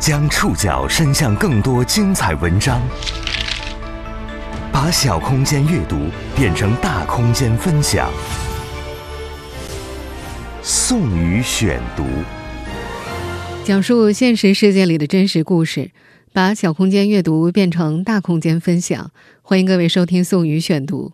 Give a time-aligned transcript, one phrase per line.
[0.00, 2.80] 将触角伸向更多精彩文章，
[4.72, 6.06] 把小空间阅读
[6.36, 8.08] 变成大空间分享。
[10.62, 12.04] 宋宇选读，
[13.64, 15.90] 讲述现实世界里的真实故事，
[16.32, 19.10] 把小空间阅读变成大空间分享。
[19.42, 21.12] 欢迎各位收听宋宇选读。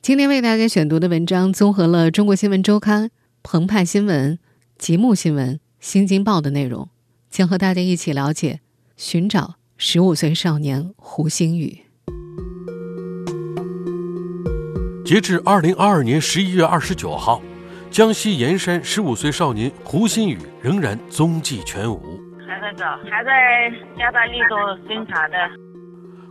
[0.00, 3.08] 今天为大家选读的文章综合了《中国新闻周刊》、
[3.42, 4.38] 澎湃新闻、
[4.78, 6.88] 极目新闻、新京报的内容。
[7.30, 8.60] 将和大家一起了解
[8.96, 11.86] 寻找十五岁少年胡星宇。
[15.04, 17.40] 截至二零二二年十一月二十九号，
[17.90, 22.00] 江西盐山十五岁少年胡新宇仍然踪迹全无。
[22.46, 24.54] 还在找，还在加大力度
[24.88, 25.34] 侦查的。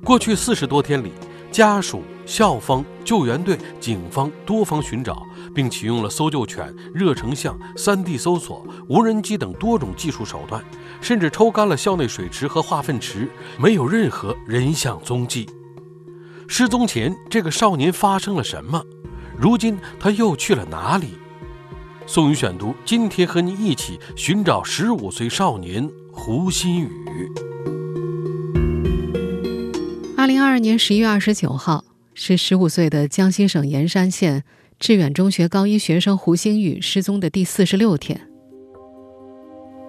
[0.03, 1.11] 过去四十多天里。
[1.51, 5.23] 家属、校方、救援队、警方多方寻找，
[5.55, 10.63] 并启用了搜救犬、热成像、3D 搜索、无人机等多种技术手段，
[11.01, 15.49] 甚至抽干了校内水池和化粪池，没有任何人像踪迹。
[16.47, 18.79] 失踪前，这个少年发生了什么？
[19.35, 21.15] 如今他又去了哪里？
[22.05, 26.91] 宋宇选读，今天和你一起寻找十五岁少年胡新宇。
[30.15, 31.83] 二零二二年十一月二十九号
[32.21, 34.43] 是十五岁的江西省盐山县
[34.77, 38.19] 致远中学高一学生胡星宇失踪的第四十六天。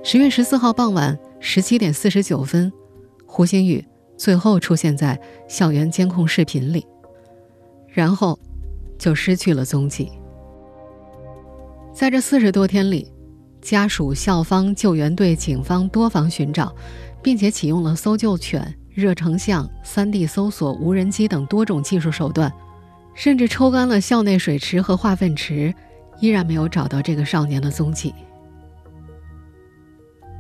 [0.04, 2.72] 十月十四号傍晚十七点四十九分，
[3.26, 3.84] 胡星宇
[4.16, 6.86] 最后出现在校园监控视频里，
[7.88, 8.38] 然后
[8.96, 10.08] 就失去了踪迹。
[11.92, 13.12] 在这四十多天里，
[13.60, 16.72] 家属、校方、救援队、警方多方寻找，
[17.24, 18.72] 并且启用了搜救犬。
[19.00, 22.52] 热成像、3D 搜索、无人机等多种技术手段，
[23.14, 25.74] 甚至抽干了校内水池和化粪池，
[26.20, 28.14] 依然没有找到这个少年的踪迹。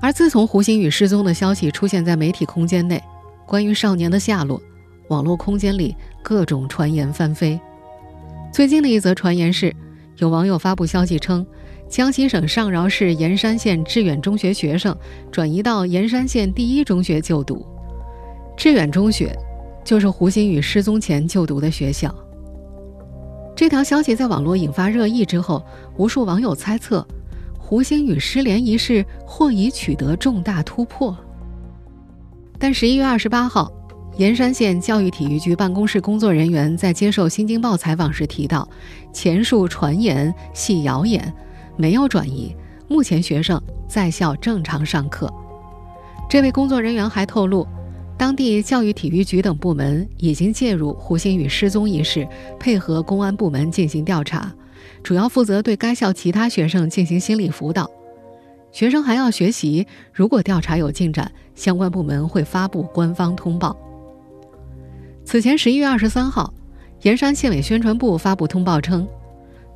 [0.02, 3.02] 而自从胡鑫宇失踪的消息出现在媒体空间内，
[3.46, 4.60] 关于少年的下落，
[5.08, 7.60] 网络空间里各种传言翻飞。
[8.52, 9.74] 最近的一则传言是，
[10.18, 11.46] 有网友发布消息称，
[11.88, 14.96] 江西省上饶市盐山县致远中学学生
[15.30, 17.66] 转移到盐山县第一中学就读。
[18.60, 19.34] 致远中学，
[19.82, 22.14] 就是胡鑫宇失踪前就读的学校。
[23.56, 25.64] 这条消息在网络引发热议之后，
[25.96, 27.02] 无数网友猜测，
[27.58, 31.16] 胡鑫宇失联一事或已取得重大突破。
[32.58, 33.72] 但十一月二十八号，
[34.18, 38.68] 盐山县教育体育局办公室工作人员在接受《新京报》采访时提到，
[39.10, 41.32] 前述传言系谣言，
[41.78, 42.54] 没有转移，
[42.88, 45.32] 目前学生在校正常上课。
[46.28, 47.66] 这位工作人员还透露。
[48.20, 54.54] 当地教育体育局等部门已经介入胡鑫宇失踪一事，配合公安部门进行调查，
[55.02, 57.90] 主要负责对该校其他学生进行心理辅导。
[58.72, 63.74] 学生还要学习，如果调查有进展，相关部门会发布官方通报。
[65.24, 66.52] 此前十一月二十三号，
[67.00, 69.08] 盐山县委宣传部发布通报称，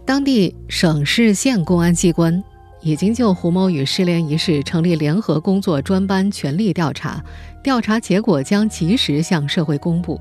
[0.04, 2.44] 当地省市县公安机关。
[2.84, 7.25] 已经就胡某宇失联一事成立联合工作专班，全力调查，
[7.62, 10.21] 调查结果将及时向社会公布。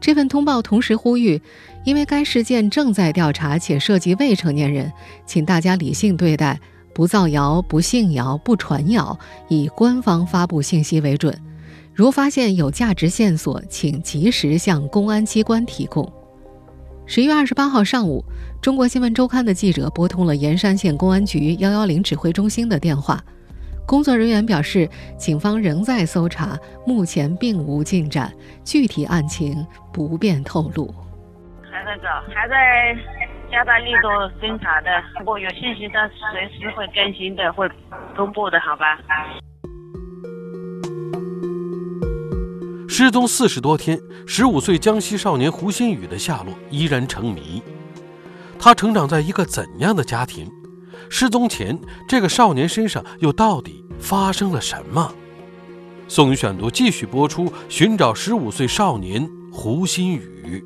[0.00, 1.40] 这份通报同时呼吁，
[1.84, 4.92] 因为该事件正在调查且涉及未成年人，
[5.24, 6.58] 请大家理性对待，
[6.92, 9.16] 不造谣、不信谣、不传谣，
[9.48, 11.32] 以官方发布信息为准。
[11.94, 16.12] 如发现有价值线索，请及时向公安机关提供。
[17.04, 18.24] 十一月二十八号上午，
[18.60, 23.20] 中国新闻周刊的记者拨通了盐山县公安局幺幺零指挥中心的电话，
[23.86, 28.32] 工作人员表示，警方仍在搜查，目前并无进展，
[28.64, 30.94] 具体案情不便透露。
[31.70, 32.96] 还在找，还在
[33.50, 34.08] 加大力度
[34.40, 34.88] 侦查的，
[35.18, 37.68] 如果有信息，他随时会更新的，会
[38.16, 38.98] 公布的，好吧？
[42.94, 47.62] 失踪四十多天，十五岁江西少年胡鑫宇的下落依然成谜。
[48.58, 50.46] 他成长在一个怎样的家庭？
[51.08, 55.10] 失踪前，这个少年身上又到底发生了什么？
[56.06, 60.62] 宋宇选读继续播出，寻找十五岁少年胡鑫宇。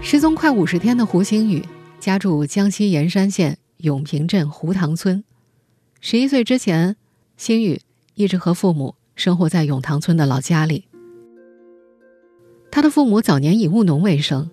[0.00, 1.62] 失踪快五十天的胡鑫宇，
[2.00, 5.22] 家住江西盐山县永平镇胡塘村。
[6.06, 6.96] 十一岁之前，
[7.38, 7.80] 星宇
[8.12, 10.84] 一直和父母生活在永塘村的老家里。
[12.70, 14.50] 他的父母早年以务农为生，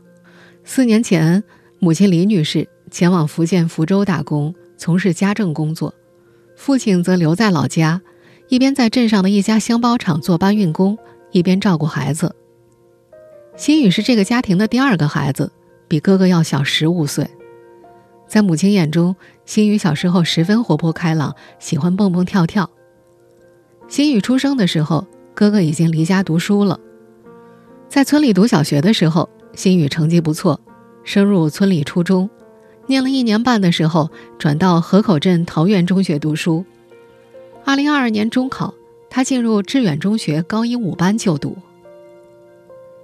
[0.63, 1.44] 四年前，
[1.80, 5.94] 母亲李女士前往福建福州打工，从事家政工作，
[6.56, 8.01] 父亲则留在老家，
[8.47, 10.97] 一边在镇上的一家箱包厂做搬运工，
[11.33, 12.33] 一边照顾孩子。
[13.57, 15.51] 星宇是这个家庭的第二个孩子，
[15.89, 17.30] 比哥哥要小十五岁。
[18.31, 19.13] 在母亲眼中，
[19.44, 22.69] 心雨小时候十分活泼开朗，喜欢蹦蹦跳跳。
[23.89, 26.80] 心雨出生的时候，哥哥已经离家读书了。
[27.89, 30.62] 在村里读小学的时候，心雨成绩不错，
[31.04, 32.30] 升入村里初中。
[32.88, 36.63] 念了一年半的时候，转到河口镇桃园中学读书。
[37.66, 38.74] 二零二二年中考，
[39.10, 41.57] 他进入致远中学高一五班就读。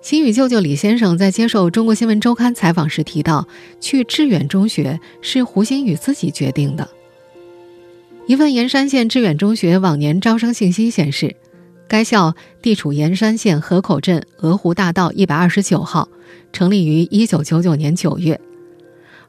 [0.01, 3.47] 心雨舅舅李先生在接受《中国新闻周刊》采访时提到，
[3.81, 6.87] 去致远中学是胡心宇自己决定的。
[8.27, 11.35] 一份盐山县致远中学往年招生信息显示，
[11.87, 16.07] 该校地处盐山县河口镇鹅湖大道一百二十九号，
[16.53, 18.39] 成立于一九九九年九月。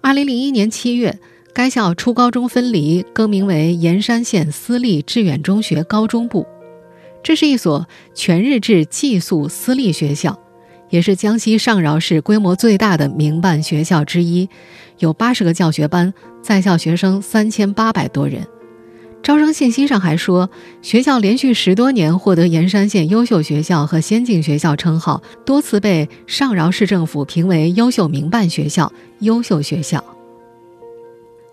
[0.01, 1.19] 二零零一年七月，
[1.53, 6.47] 该校初高中分离，更名为盐山县私立致远中学高中部。
[7.23, 10.39] 这是一所全日制寄宿私立学校。
[10.91, 14.49] 也是江西上饶市规模最大的民办学校之一，
[14.99, 16.13] 有八十个教学班，
[16.43, 18.47] 在校学生三千八百多人。
[19.23, 20.49] 招生信息上还说，
[20.81, 30.03] 学校连续十多年获得盐山县优秀学校和先进学校称号，多次被上饶市政府评为优秀民办学校、优秀学校。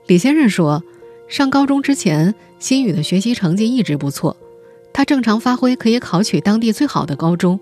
[0.07, 0.81] 李先生说，
[1.27, 4.37] 上高中之前，新宇的学习成绩一直不错，
[4.93, 7.59] 他正常发挥可以考取当地最好的高中。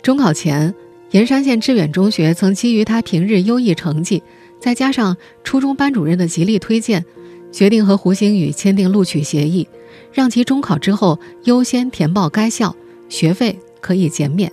[0.00, 0.74] 中考前。
[1.10, 4.22] 盐山县致远中学曾基于他平日优异成绩，
[4.60, 7.04] 再加上初中班主任的极力推荐，
[7.52, 9.68] 决定和胡星宇签订录取协议，
[10.12, 12.74] 让其中考之后优先填报该校，
[13.08, 14.50] 学费可以减免。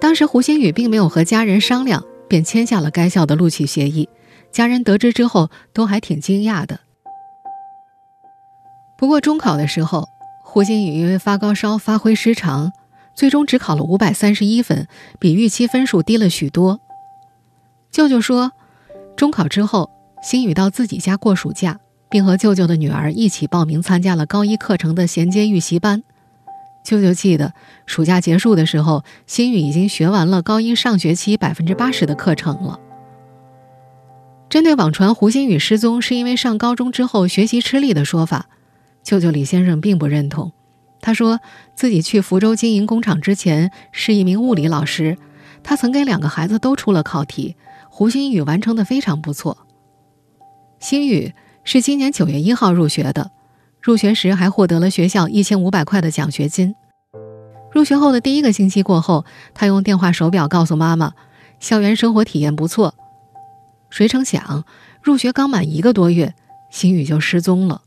[0.00, 4.08] 当时胡星宇并没有和家人商量，便签下了该校的录取协议。
[4.52, 6.80] 家人得知之后都还挺惊讶的。
[8.96, 10.08] 不过中考的时候，
[10.44, 12.72] 胡星宇因为发高烧，发挥失常。
[13.14, 14.86] 最终只考了五百三十一分，
[15.18, 16.80] 比预期分数低了许多。
[17.90, 18.52] 舅舅说，
[19.16, 19.90] 中考之后，
[20.22, 21.78] 新宇到自己家过暑假，
[22.08, 26.02] 并和舅舅的女儿一起报名参加了高一课程的衔接预习班。
[26.84, 27.54] 舅舅记得，
[27.86, 32.80] 暑假结束的时候，新宇已经学完了高一上学期百分之八十的课程了。
[34.50, 38.46] 针对网传胡新宇失踪是因为上高中之后学习吃力的说法，
[39.02, 40.52] 舅舅李先生并不认同。
[41.04, 41.38] 他说
[41.74, 45.18] 自己去福州经营工厂之前是一名物理老师，
[45.62, 47.56] 他曾给两个孩子都出了考题，
[47.90, 49.66] 胡新宇完成的非常不错。
[50.80, 53.32] 新宇是今年九月一号入学的，
[53.82, 56.74] 入学时还获得了学校一千五百块的奖学金。
[57.70, 61.12] 入学后的第一个星期过后，他用电话手表告诉妈妈，
[61.60, 62.94] 校园生活体验不错。
[63.90, 64.64] 谁成想，
[65.02, 66.34] 入学刚满一个多月，
[66.70, 67.82] 新宇就失踪了。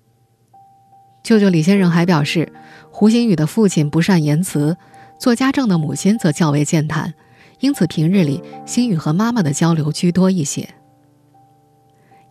[1.24, 2.54] 舅舅李先生还表示。
[3.00, 4.76] 胡鑫宇的父亲不善言辞，
[5.20, 7.14] 做家政的母亲则较为健谈，
[7.60, 10.68] 因此平日里星宇和妈妈的交流居多一些。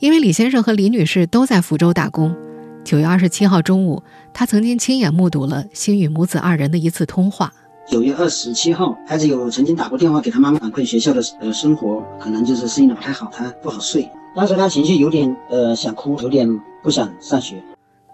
[0.00, 2.34] 因为李先生和李女士都在福州打工，
[2.82, 4.02] 九月二十七号中午，
[4.34, 7.52] 他曾经亲眼目睹了星宇母子二人的一次通话。
[7.86, 14.10] 九月二十七号，孩子有曾经打过电话给他妈妈反馈学校的呃生活，可能就是适应的不太好，他不好睡。
[14.34, 17.62] 当时他情绪有点呃想哭，有点不想上学。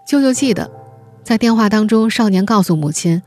[0.05, 0.82] 舅舅记得。
[1.23, 3.21] 在电话当中，少年告诉母亲，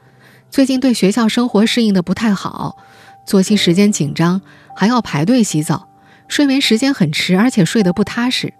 [0.50, 2.76] 最近对学校生活适应的不太好，
[3.24, 4.42] 作息时间紧张，
[4.76, 5.88] 还要排队洗澡，
[6.28, 8.52] 睡眠时间很迟，而且睡得不踏实。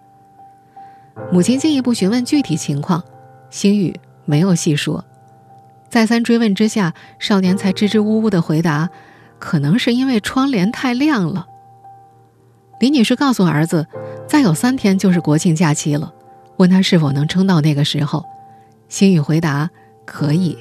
[1.31, 3.05] 母亲进一步询问具体情况，
[3.51, 5.05] 星宇没有细说。
[5.89, 8.89] 再三追问之下，少年才支支吾吾地回答
[9.39, 11.47] ：“可能是因为窗帘太亮了。”
[12.81, 13.87] 李女士告诉儿子，
[14.27, 16.13] 再有三天就是国庆假期了，
[16.57, 18.25] 问他是否能撑到那个时候。
[18.89, 19.71] 星宇回答
[20.07, 20.57] ：“可以。”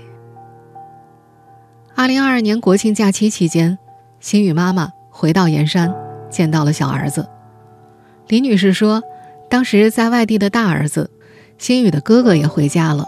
[1.96, 3.78] 二零二二年国庆假期期间，
[4.20, 5.94] 星宇妈妈回到盐山，
[6.30, 7.30] 见到了小儿子。
[8.28, 9.02] 李女士说
[9.50, 11.10] ：“当时在外地的大儿子，
[11.58, 13.06] 星宇的哥哥也回家了。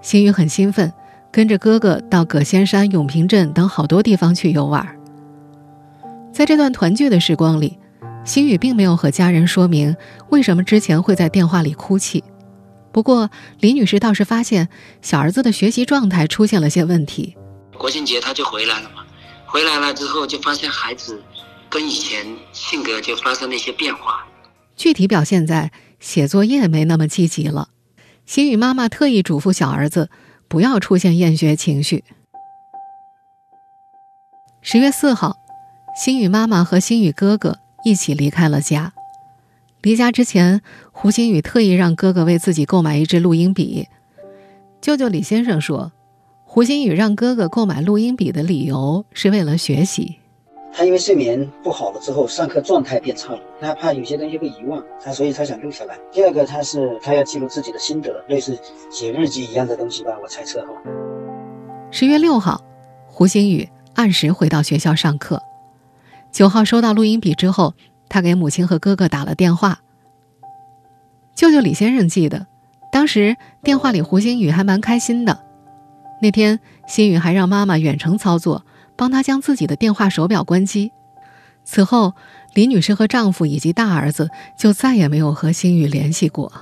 [0.00, 0.92] 星宇很兴奋，
[1.30, 4.86] 跟着哥哥到葛仙山、永平镇等好多地方去游玩。
[6.32, 7.78] 在这段团聚的时光里，
[8.24, 9.94] 星宇并没有和家人说明
[10.30, 12.24] 为什么之前会在电话里哭泣。”
[12.92, 13.30] 不过，
[13.60, 14.68] 李女士倒是发现
[15.00, 17.36] 小儿子的学习状态出现了些问题。
[17.78, 19.04] 国庆节他就回来了嘛，
[19.46, 21.20] 回来了之后就发现孩子
[21.70, 24.26] 跟以前性格就发生了一些变化，
[24.76, 27.70] 具体表现在写作业没那么积极了。
[28.26, 30.10] 心雨妈妈特意嘱咐小儿子
[30.46, 32.04] 不要出现厌学情绪。
[34.60, 35.38] 十月四号，
[35.96, 38.92] 心雨妈妈和心雨哥哥一起离开了家。
[39.82, 40.62] 离家之前，
[40.92, 43.88] 胡鑫宇特意让哥哥为自己购买一支录音笔。
[44.80, 45.90] 舅舅李先生说，
[46.44, 50.18] 胡鑫宇让哥哥购买录音笔的理由是为了学习。
[50.72, 55.98] 他因为睡眠不好了之后，上课状态变差了，他怕有些东西被遗忘，他所以他想录下来。
[56.12, 58.56] 第二个，他是他要记录自己的心得，类似
[58.88, 60.68] 写日记一样的东西吧，我猜测哈。
[61.90, 62.62] 十月六号，
[63.08, 65.42] 胡星宇按时回到学校上课。
[66.30, 67.74] 九号收到录音笔之后，
[68.12, 69.80] 他给母亲和哥哥打了电话。
[71.34, 72.46] 舅舅李先生记得，
[72.92, 75.40] 当时电话里胡星宇还蛮开心的。
[76.20, 78.64] 那天，星宇还让妈妈远程操作。
[78.94, 80.92] 帮他将自己的电话手表关机。
[81.64, 82.14] 此后，
[82.54, 86.52] 李女士和丈夫以及大儿子就再也没有和星宇联系过。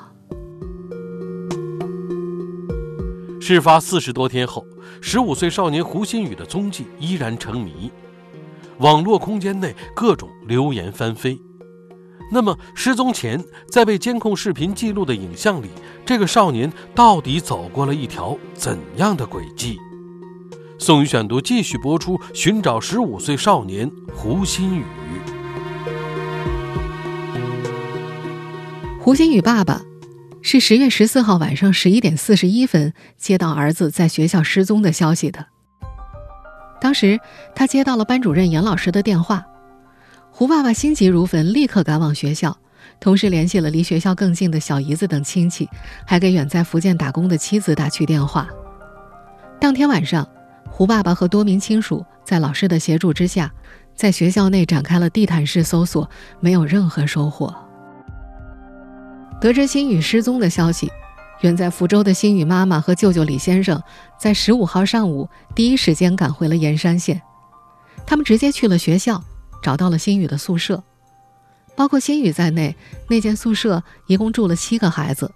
[3.40, 4.64] 事发四十多天后，
[5.02, 7.90] 十五岁少年胡鑫宇的踪迹依然成谜，
[8.80, 11.38] 网络空间内各种流言翻飞。
[12.32, 15.68] 那么，失踪前在被监控视频记录的影像里，
[16.06, 19.76] 这个少年到底走过了一条怎样的轨迹？
[20.78, 24.84] 宋宇选读继续播出，寻找十五岁少年胡鑫宇。
[29.00, 29.82] 胡鑫宇爸爸
[30.40, 35.48] 是十月十四号晚上十一点四十一分接到儿子在学校失踪的消息的。
[36.80, 37.20] 当时
[37.54, 39.46] 他接到了班主任严老师的电话，
[40.30, 42.56] 胡爸爸心急如焚，立刻赶往学校，
[42.98, 45.68] 同时联系了离学校更近的小姨子等亲戚，
[46.06, 48.48] 还给远在福建打工的妻子打去电话。
[49.60, 50.26] 当天晚上。
[50.72, 53.52] 胡爸爸和多名亲属在老师的协助之下，
[53.96, 56.08] 在学校内展开了地毯式搜索，
[56.38, 57.52] 没有任何收获。
[59.40, 60.88] 得知星宇失踪的消息，
[61.40, 63.82] 远在福州的星宇妈妈和舅舅李先生，
[64.18, 67.20] 在十五号上午第一时间赶回了盐山县。
[68.06, 69.22] 他们直接去了学校，
[69.62, 70.82] 找到了星宇的宿舍。
[71.76, 72.76] 包括新宇在内，
[73.08, 75.32] 那间宿舍一共住了七个孩子。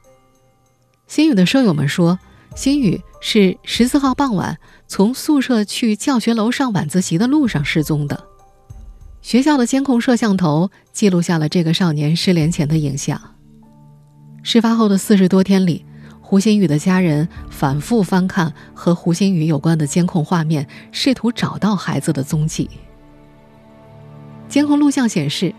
[1.07, 2.19] 新宇的舍友们说。
[2.57, 4.57] 新宇是十四号傍晚
[4.87, 8.29] 从宿舍去教学楼上晚自习的路上失踪的。
[9.23, 13.21] 学校的监控摄像头记录下了这个少年失联前的影像。
[14.45, 15.85] 事发后的四十多天里，
[16.27, 22.71] 胡星宇的家人反复翻看和胡星宇有关的监控画面，试图找到孩子的踪迹。
[24.49, 25.55] 监控录像显示，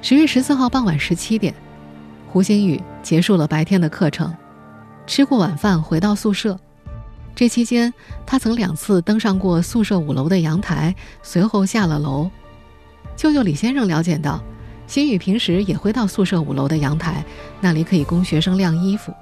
[0.00, 1.52] 十月十四号傍晚十七点，
[2.28, 4.32] 胡星宇结束了白天的课程。
[5.04, 6.56] 吃过晚饭，回到宿舍。
[7.34, 7.92] 这期间，
[8.24, 10.94] 他曾两次登上过宿舍五楼的阳台，
[11.24, 12.30] 随后下了楼。
[13.16, 14.40] 舅舅李先生了解到，
[14.86, 17.24] 新宇平时也会到宿舍五楼的阳台，
[17.60, 19.12] 那里可以供学生晾衣服。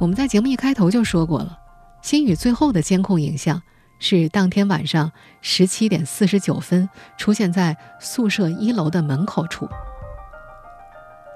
[0.00, 1.58] 我们在节目一开头就说过了，
[2.00, 3.60] 新宇最后的监控影像
[3.98, 6.88] 是当天晚上十七点四十九分
[7.18, 9.68] 出现在宿舍一楼的门口处。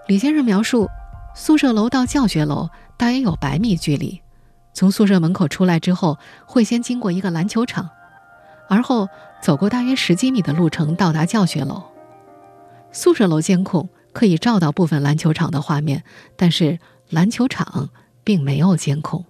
[0.08, 0.88] 李先生描述，
[1.34, 2.70] 宿舍楼到教学楼。
[2.96, 4.22] 大约有百米距离，
[4.72, 6.16] 从宿舍门口出来之后，
[6.46, 7.90] 会先经过一个篮球场，
[8.68, 9.08] 而后
[9.42, 11.82] 走过大约十几米的路程到达教学楼。
[12.92, 16.04] 宿舍楼监控可以照到部分篮球场的画面，
[16.36, 16.78] 但是
[17.10, 17.90] 篮球场
[18.24, 19.24] 并没有监控。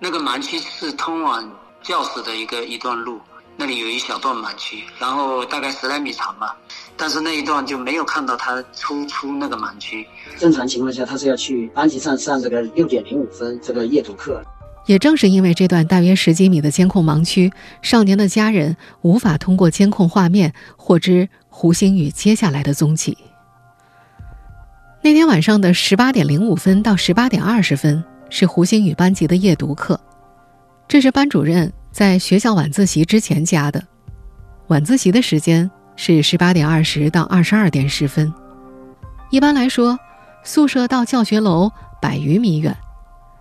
[0.00, 1.48] 那个盲区是通往
[1.82, 3.20] 教室的一个一段路，
[3.56, 6.56] 那里有一小段盲区，然后大概十来米长吧。
[6.96, 10.06] 但是那一段就没有看到他出出那个盲区。
[10.38, 14.42] 正常情况下，他是要去班级上上这个六点零五分这个夜读课。
[14.86, 17.52] 也正是因为这段大约十几米的监控盲区，
[17.82, 23.18] 少年的家人无法通过监控画面获知胡星宇接下来的踪迹。
[25.02, 29.98] 那天晚上的十八点零五分到十八点二十分是胡星宇班级的夜读课，
[30.86, 33.84] 这是班主任在学校晚自习之前加的。
[34.68, 35.70] 晚自习的时间。
[36.00, 38.32] 是十八点二十到二十二点十分。
[39.30, 39.98] 一般来说，
[40.44, 42.74] 宿舍到教学楼百余米远。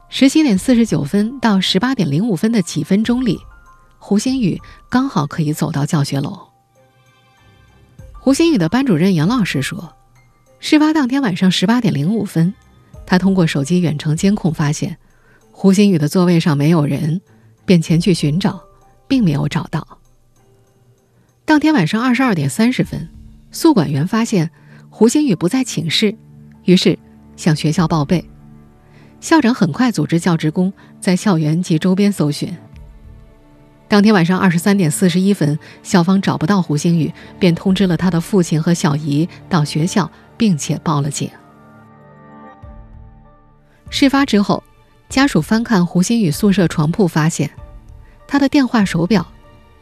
[0.10, 3.38] 十七点四十九分到十八点零五分的几分钟里，
[4.00, 6.48] 胡星宇刚好可以走到教学楼。
[8.13, 9.94] 胡星宇的班主任杨老师说，
[10.60, 12.56] 事发当天晚上十八点零五分，
[13.08, 14.98] 他通过手机远程监控发现，
[15.52, 17.22] 胡新宇的座位上没有人，
[17.66, 18.62] 便前去寻找，
[19.08, 19.98] 并没有找到。
[21.46, 23.10] 当天晚上二十二点三十分，
[23.50, 24.52] 宿管员发现
[24.90, 26.14] 胡新宇不在寝室，
[26.66, 27.00] 于是
[27.38, 28.24] 向学校报备。
[29.22, 32.54] 校长很快组织教职工在校园及周边搜寻。
[33.88, 41.32] 当天晚上二十三点四十一分，校方找不到胡星宇，便通知了他的父亲和小姨到学校，并且报了警。
[43.89, 44.63] 事发之后，
[45.10, 47.50] 家属翻看胡鑫宇宿舍床铺，发现
[48.27, 49.25] 他的电话、手表、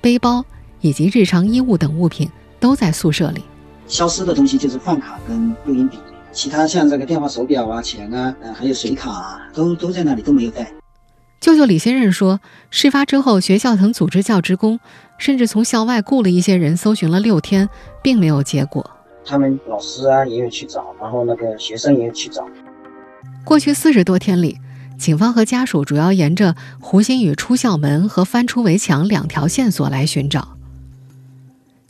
[0.02, 0.44] 背包。
[0.82, 3.44] 以及日常衣物等物品都在宿舍里。
[3.88, 5.98] 消失的东西就是饭卡跟录音笔，
[6.32, 10.72] 其他像这个电话、手表啊、钱啊，呃，还有水卡啊，都都在那里，都没有带。
[11.40, 14.80] 舅舅李先生说，事发之后，学校曾组织教职工，
[15.18, 17.68] 甚至从校外雇了一些人搜寻了六天，
[18.04, 18.88] 并没有结果。
[19.26, 22.46] 他们老师啊也有去找，然后那个学生也有去找。
[23.46, 24.58] 过去四十多天里，
[24.98, 30.58] 警方和家属主要沿着胡鑫宇出校门和翻出围墙两条线索来寻找。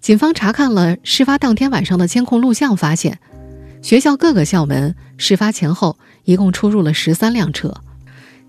[0.02, 3.20] 警方查看了事发当天晚上的监控录像，发现
[3.82, 7.74] 学校各个校门事发前后一共出入了十三辆车。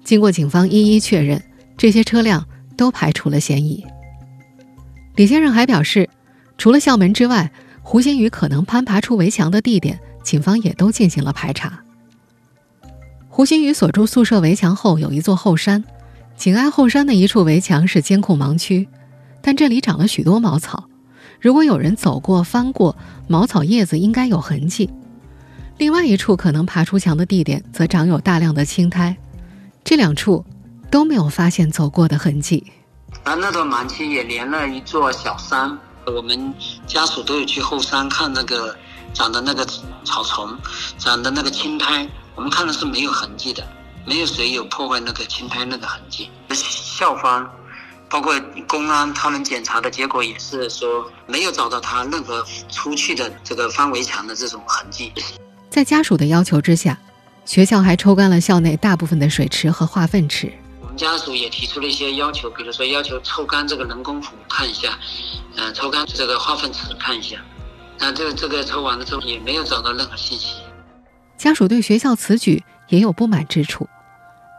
[0.03, 1.41] 经过警方一一确认，
[1.77, 2.45] 这些车辆
[2.77, 3.87] 都排除了嫌疑。
[5.15, 6.11] 李先生还表示，
[6.59, 11.85] 除了校门之外，胡鑫宇可能攀爬出围墙的地点，警方也都进行了排查。
[13.37, 15.85] 胡鑫宇所住宿舍围墙后有一座后山，
[16.38, 18.88] 紧挨后山的一处围墙是监控盲区，
[19.43, 20.88] 但这里长了许多茅草，
[21.38, 22.97] 如果有人走过、翻过，
[23.28, 24.88] 茅草叶子应该有痕迹。
[25.76, 29.14] 另外一处可能爬出墙的地点则长有大量的青苔。
[29.85, 30.43] 这两处
[30.90, 32.64] 都没有发现走过的痕迹，
[33.23, 35.76] 而那段盲区也连了一座小山。
[36.07, 36.55] 我们
[36.87, 38.75] 家属都有去后山看那个
[39.12, 39.62] 长的那个
[40.05, 40.57] 草丛，
[40.97, 43.66] 长的那个青苔，我们看的是没有痕迹的，
[44.05, 46.31] 没有谁有破坏那个青苔那个痕迹。
[46.50, 47.50] 校方
[48.09, 48.33] 包括
[48.69, 55.12] 公安他们检查的结果也是说没有找到他任何出去的这个翻围墙的这种痕迹。
[55.69, 56.97] 在家属的要求之下。
[57.47, 60.52] 学校还抽干了校内大部分的水池和化粪池。
[60.81, 64.99] 我们家属也提出了一些要求，比如说要求抽干这个人工湖看一下，
[65.55, 67.37] 嗯，抽干这个化粪池看一下。
[68.00, 70.57] 那这个这个抽完了之后也没有找到任何信息。
[71.37, 73.88] 家属对学校此举也有不满之处。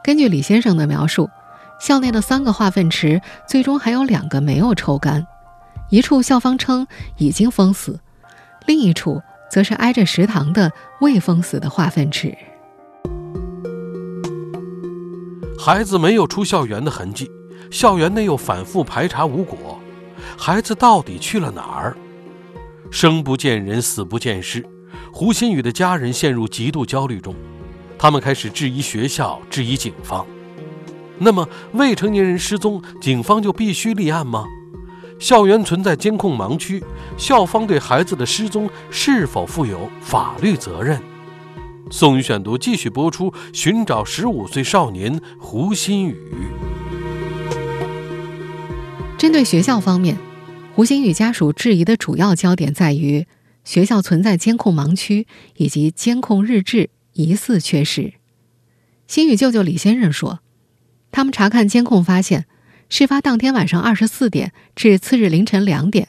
[0.03, 1.29] 根据李先生的描述，
[1.79, 5.25] 校内的三个化粪池最终还有两个没有抽干，
[5.89, 7.99] 一处校方称已经封死，
[8.65, 12.37] 另一处则是挨着食堂的未封死的化粪池。
[15.59, 17.29] 孩子没有出校园的痕迹，
[17.69, 19.79] 校园内又反复排查无果，
[20.37, 21.97] 孩子到底去了哪儿？
[22.89, 24.65] 生不见人，死不见尸，
[25.11, 27.35] 胡鑫宇的家人陷入极度焦虑中，
[27.97, 30.25] 他们开始质疑学校，质疑警方。
[31.19, 34.45] 那么，未成年人失踪，警方就必须立案吗？
[35.19, 36.83] 校园存在监控盲区，
[37.17, 41.01] 校方对孩子的失踪是否负有法律责任？
[41.89, 46.15] 宋宇选读继续播出，寻找十五岁少年胡鑫宇。
[49.17, 50.15] 针对学校方面，
[50.75, 53.25] 胡鑫宇家属质疑的主要焦点在于
[53.67, 55.27] 学校存在监控盲区
[55.57, 58.13] 以及监控日志疑似缺失。
[59.07, 60.39] 新宇舅舅李先生说，
[61.11, 62.45] 他们查看监控发现，
[62.87, 66.07] 事发当天晚上二十四点至次日凌晨两点，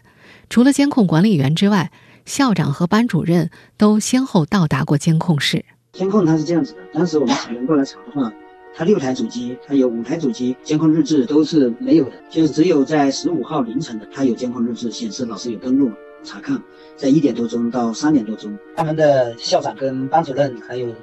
[0.49, 1.91] 除了监控管理员之外。
[2.25, 5.65] 校长和班主任都先后到达过监控室。
[5.95, 8.31] 监控它是这样子的，当时我们查员过来查的话，
[8.77, 15.91] 它六台主机，它有五台主机监控日志都是没有的，就是只有在十五号凌晨的，它有监控日志显示老师有登录
[16.25, 16.61] 查看，
[16.97, 20.95] 在一点多钟到三点多钟，他们的校长跟班主任还有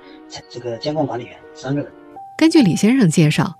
[0.49, 1.91] 这个监控管理员三个人。
[2.37, 3.55] 根据李先生介绍，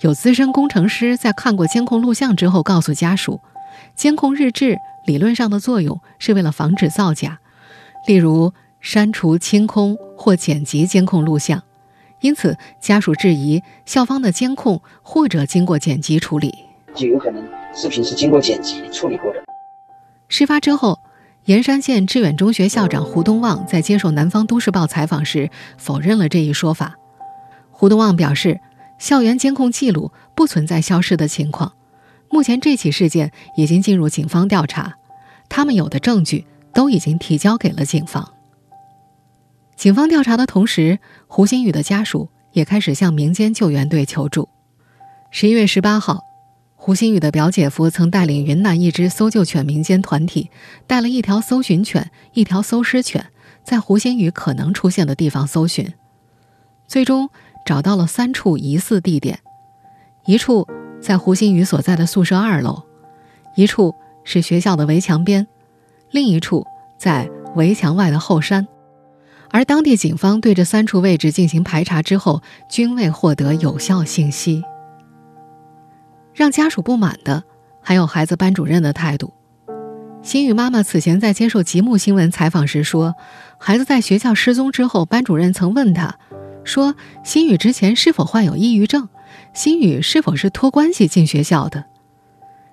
[0.00, 3.40] 有资深工程师在看过监控录像之后，告诉家属，
[3.94, 4.76] 监控日志。
[5.06, 7.40] 理论上的作用是为了防止造假，
[8.06, 11.62] 例如删除、清空或剪辑监控录像。
[12.20, 16.54] 因此，家属质疑校方的监控或者经过剪辑处理，
[16.94, 17.42] 就有可能
[17.74, 19.42] 视频是经过剪辑处理过的。
[20.30, 21.00] 事发之后，
[21.46, 26.94] 盐山县致远中学校长胡东旺在接受南方都市报采访时否认了这一说法。
[27.72, 28.60] 胡东旺表示，
[28.98, 31.72] 校园监控记录不存在消失的情况。
[32.30, 34.94] 目前，这起事件已经进入警方调查。
[35.48, 38.32] 他们有的证据都已经提交给了警方。
[39.74, 44.48] 警方调查的同时，胡鑫宇的家属也开始向民间救援队求助。
[45.32, 46.20] 十一月十八号，
[46.82, 50.48] 胡鑫宇的表姐夫曾带领云南一支搜救犬民间团体，
[50.86, 53.26] 带了一条搜寻犬、一条搜尸犬，
[53.62, 55.92] 在胡鑫宇可能出现的地方搜寻，
[56.88, 57.28] 最终
[57.66, 59.40] 找到了三处疑似地点：
[60.24, 60.66] 一处
[61.02, 62.82] 在胡鑫宇所在的宿舍二楼，
[63.54, 63.94] 一处。
[64.22, 65.46] 是学校的围墙边，
[66.10, 66.66] 另一处
[66.98, 68.68] 在围墙外的后山，
[69.48, 74.62] 而当地警方对这三处位置进行排查之后，均未获得有效信息。
[76.34, 77.44] 让家属不满的
[77.80, 79.32] 还有孩子班主任的态度。
[80.22, 83.14] 心雨妈妈此前在接受极目新闻采访时说，
[83.58, 86.16] 孩子在学校失踪之后，班主任曾问他，
[86.62, 89.08] 说心雨之前是否患有抑郁症，
[89.54, 91.86] 心雨是否是托关系进学校的。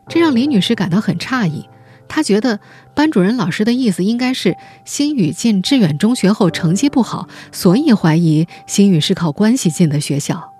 [0.10, 1.70] 这让李女士感到很诧异，
[2.10, 2.60] 她觉得
[2.93, 10.54] 班主任老师的意思应该是新宇进致远中学后成绩不好，所以怀疑新宇是靠关系进的学校。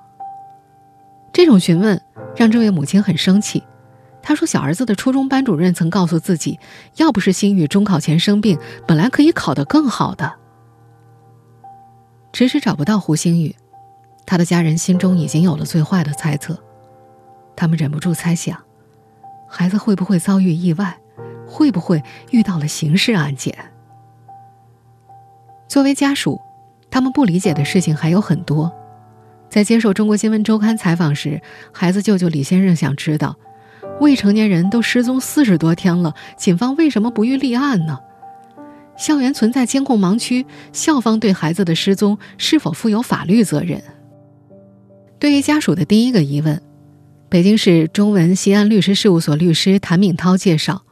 [1.34, 2.02] 这种询问
[2.38, 3.62] 让这位母亲很生气。
[4.22, 6.60] 她说：“小儿子的初中班主任曾告诉自己，
[6.98, 10.36] 要不是心雨中考前生病，本来可以考得更好的。”
[12.34, 13.56] 迟迟找不到胡星宇，
[14.26, 16.62] 他的家人心中已经有了最坏的猜测。
[17.56, 18.62] 他们忍不住猜想，
[19.50, 20.96] 孩子会不会遭遇意外，
[21.48, 23.58] 会不会遇到了刑事案件？
[25.68, 26.40] 作为家属，
[26.92, 28.72] 他们不理解的事情还有很多。
[29.50, 33.38] 在接受《中国新闻周刊》采访时，孩子舅舅李先生想知道。
[34.00, 37.98] 未成年人都失踪四十多天了，警方为什么不予立案呢？
[38.96, 43.82] 校园存在监控盲区，校方对孩子的失踪是否负有法律责任？
[45.18, 46.62] 对于家属的第一个疑问，
[47.30, 50.84] 北京市中文西安律师事务所律师谭敏涛介绍，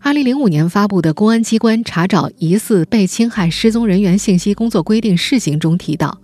[0.00, 6.20] 二零零五年发布的《公安机关查找疑似被侵害失踪人员信息工作规定（试行）》中提到。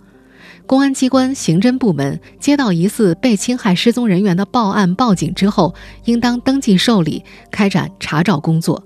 [0.69, 5.73] 公安机关刑侦部门接到疑似被侵害失踪人员的报案报警之后，
[6.05, 8.83] 应当登记受理，开展查找工作。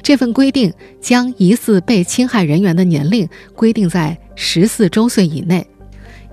[0.00, 5.66] 这份规定将疑似被侵害人员的年龄规定在十四周岁以内，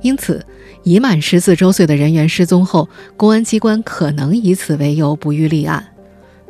[0.01, 0.41] 因此，
[0.83, 2.87] 已满十四周岁的人员失踪后，
[3.17, 5.85] 公安机关可能以此为由不予立案。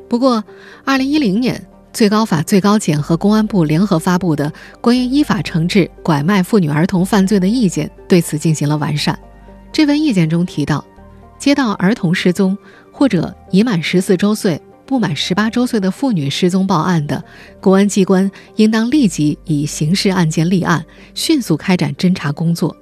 [0.08, 0.44] 不过，
[0.86, 1.60] 二零一零年。
[1.93, 4.49] 最高法、最高检和公安部联合发布的
[4.82, 9.17] 《关于依法惩治拐卖妇女儿童犯罪的意见》对此进行了完善。
[9.71, 10.84] 这份意见中提到，
[11.38, 12.58] 接到儿童失踪
[12.91, 17.23] 或者已满十四周岁、不满十八周岁的妇女失踪报案的，
[17.62, 22.75] 公安机关应当立即以刑事案件立案，迅速开展侦查工作。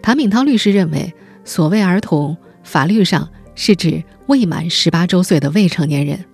[0.00, 1.12] 谭敏涛律师认为，
[1.44, 6.24] 所谓儿童，法律上是指未满十八周岁的未成年人。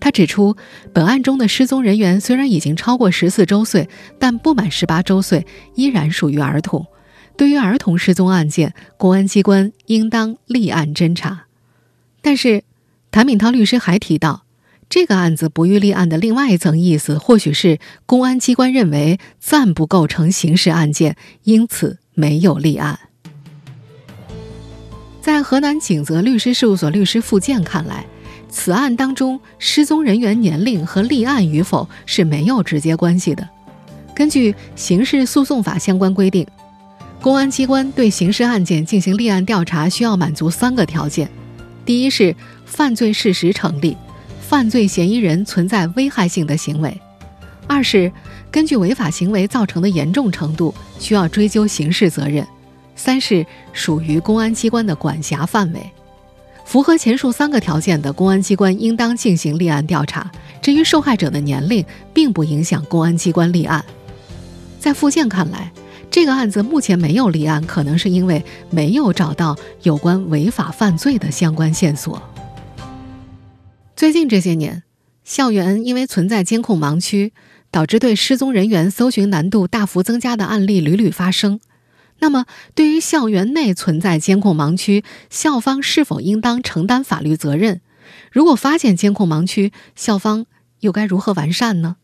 [0.00, 0.56] 他指出，
[0.94, 6.86] 本案中的失踪人员虽然已经超过十四周岁，但不满十八周岁，依然属于儿童。
[7.36, 11.44] 对于儿童失踪案件，公安机关应当立案侦查。
[12.22, 12.64] 但是，
[13.10, 14.44] 谭敏涛律师还提到，
[14.88, 22.98] 这个案子不予立案的另外一层意思，或许是公安机关认为暂不构成刑事案件，因此没有立案。
[25.20, 28.06] 在河南景泽律师事务所律师付建看来。
[28.50, 33.48] 此案当中，失踪人员年龄和立案与否是没有直接关系的。
[34.14, 36.46] 根据刑事诉讼法相关规定，
[37.22, 41.30] 公安机关对刑事案件进行立案调查需要满足三个条件：
[41.84, 42.34] 第一是
[42.66, 43.96] 犯罪事实成立，
[44.40, 46.90] 犯罪嫌疑人存在危害性的行为；
[47.66, 48.10] 二是
[48.50, 52.44] 根据违法行为造成的严重程度需要追究刑事责任；
[52.96, 55.80] 三是属于公安机关的管辖范围。
[56.70, 60.30] 符合前述三个条件的公安机关应当进行立案调查。
[60.62, 63.84] 至于受害者的年龄，并不影响公安机关立案。
[64.78, 65.72] 在附件看来，
[66.12, 72.22] 这个案子目前没有立案，可能是因为没有找到有关违法犯罪的相关线索。
[73.96, 74.84] 最近这些年，
[75.24, 77.32] 校园因为存在监控盲区，
[77.72, 81.58] 导致对失踪人员搜寻难度大幅增加的案例屡屡发生。
[82.20, 87.80] 那么，对于校园内存在监控盲区，校方是否应当承担法律责任？
[88.30, 90.46] 如果发现监控盲区，校方
[90.80, 91.96] 又该如何完善呢？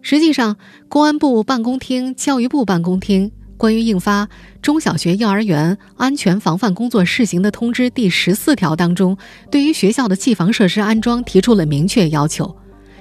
[0.00, 0.56] 实际上，
[0.88, 4.26] 公安部办公厅、教育部办公厅关于印发
[4.62, 9.18] 《中小学、幼儿园安全防范工作试行的通知》第十四条当中，
[9.50, 12.56] 对于学校的技防设施安装提出了明确要求。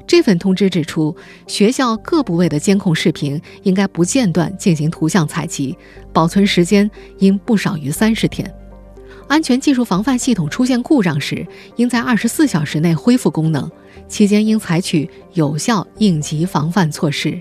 [0.09, 5.77] 这份通知指出，学校各部位的监控视频应该不间断进行图像采集，
[6.11, 8.51] 保存时间应不少于三十天。
[9.27, 11.45] 安全技术防范系统出现故障时，
[11.75, 13.71] 应在二十四小时内恢复功能，
[14.07, 17.39] 期间应采取有效应急防范措施。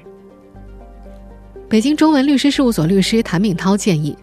[1.71, 4.15] 北京中文律师事务所律师谭敏涛建议，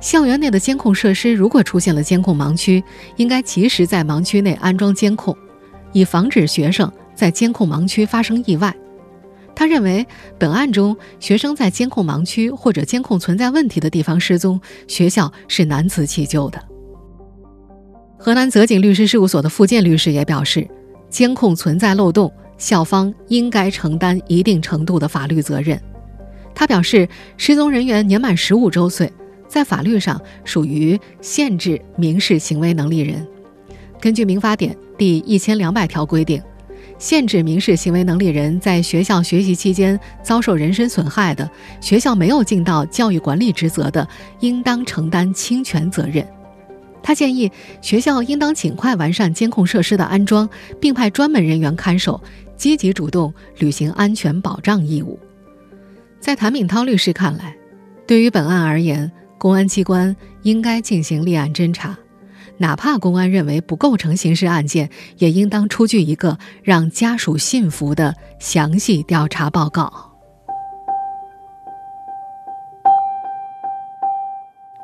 [0.00, 2.82] 校园内的监控设施如果出现了监控盲区，
[3.14, 5.36] 应该及时在盲区内安装监控，
[5.92, 6.90] 以防止学生。
[7.16, 8.72] 在监控盲区发生意外，
[9.54, 10.06] 他认为
[10.38, 16.62] 本案中学生在监控盲区或者监控存在问题的地方失踪，学校是难辞其咎的。
[18.18, 20.68] 河南泽景律师事务所的付建律师也表示，
[21.08, 25.80] 监控存在漏洞，校方应该承担一定程度的法律责任。
[26.54, 29.10] 他表示，失踪人员年满十五周岁，
[29.48, 33.26] 在法律上属于限制民事行为能力人。
[34.00, 36.42] 根据民法典第一千两百条规定。
[36.98, 41.48] 限制民事行为能力人在学校学习期间遭受人身损害的，
[41.80, 44.06] 学校没有尽到教育管理职责的，
[44.40, 46.26] 应当承担侵权责任。
[47.02, 50.48] 他建议学校应当尽快完善监控设施的安装，
[50.80, 52.20] 并派专门人员看守，
[52.56, 55.18] 积极主动履行安全保障义务。
[56.18, 57.54] 在谭敏涛律师看来，
[58.06, 61.96] 对于本案而言，公安机关应该进行立案侦查，
[62.58, 64.88] 哪怕公安认为不构成刑事案件，
[65.18, 70.12] 也应当出具一个让家属信服的详细调查报告。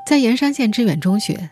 [0.06, 1.50] 在盐山县知远中学，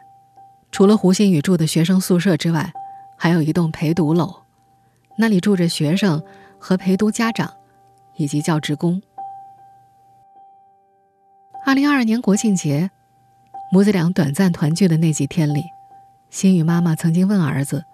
[0.71, 2.71] 除了胡鑫宇住的学生宿舍之外，
[3.17, 4.43] 还有一栋陪读楼，
[5.17, 6.23] 那里住着学生
[6.59, 7.51] 和陪读家长，
[8.17, 9.01] 以及教职工。
[11.65, 12.91] 二零二二年国庆节，
[13.73, 15.63] 母子俩短暂团聚的那几天里，
[16.31, 17.85] 心雨妈妈曾经问儿子，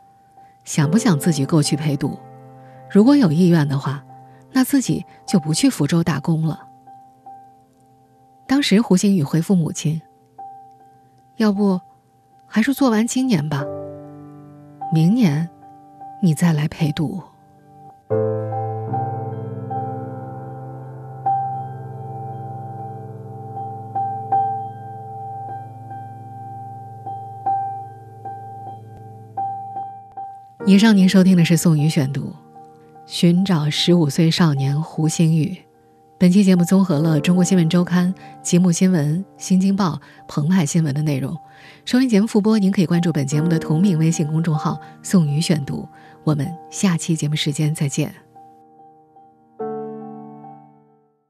[0.65, 2.19] 想不想自己过去陪读？
[2.91, 4.05] 如果有意愿的话，
[4.53, 6.61] 那自己就不去福州打工了。
[8.47, 10.01] 当时胡鑫宇回复母亲。
[11.37, 11.81] 要不，
[12.47, 13.65] 还是做完今年吧。
[14.93, 15.49] 明年，
[16.23, 17.23] 你再来陪读。
[30.69, 32.23] 以上您收听的是宋宇选读，
[33.07, 35.45] 《寻找十五岁少年胡星宇》。
[36.19, 41.37] 本期节目综合了《中国新闻周刊》、吉木新闻、新京报、澎湃新闻的内容。
[41.85, 45.89] 收音节目复播，您可以关注本节目的同名微信公众号“宋宇选读”。
[46.25, 48.26] 我们下期节目时间再见。